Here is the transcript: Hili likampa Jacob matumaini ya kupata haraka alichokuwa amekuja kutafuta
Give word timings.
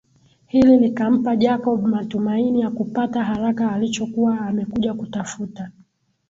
Hili 0.47 0.77
likampa 0.79 1.35
Jacob 1.35 1.85
matumaini 1.87 2.61
ya 2.61 2.69
kupata 2.71 3.23
haraka 3.23 3.71
alichokuwa 3.71 4.39
amekuja 4.39 4.93
kutafuta 4.93 5.71